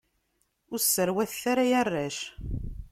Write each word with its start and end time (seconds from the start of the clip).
Ur 0.71 0.79
sserwatet 0.81 1.43
ara 1.51 1.61
ay 1.65 1.71
arrac! 1.81 2.17